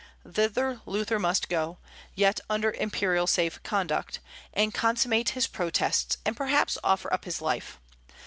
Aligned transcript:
Thither 0.27 0.81
Luther 0.87 1.19
must 1.19 1.47
go, 1.47 1.77
yet 2.15 2.39
under 2.49 2.71
imperial 2.71 3.27
safe 3.27 3.61
conduct, 3.61 4.19
and 4.51 4.73
consummate 4.73 5.29
his 5.37 5.45
protests, 5.45 6.17
and 6.25 6.35
perhaps 6.35 6.79
offer 6.83 7.13
up 7.13 7.25
his 7.25 7.39
life. 7.39 7.77